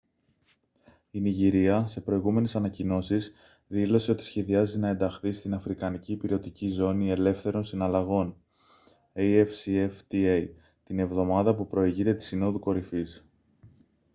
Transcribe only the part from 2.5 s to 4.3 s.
ανακοινώσεις δήλωσε ότι